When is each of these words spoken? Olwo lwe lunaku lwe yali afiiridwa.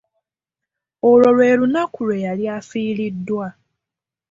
Olwo 1.09 1.29
lwe 1.35 1.57
lunaku 1.59 1.99
lwe 2.07 2.17
yali 2.25 2.45
afiiridwa. 2.57 3.47